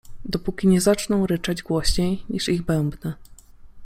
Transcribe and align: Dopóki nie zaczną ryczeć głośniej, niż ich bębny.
Dopóki 0.25 0.67
nie 0.67 0.81
zaczną 0.81 1.27
ryczeć 1.27 1.63
głośniej, 1.63 2.23
niż 2.29 2.49
ich 2.49 2.61
bębny. 2.61 3.13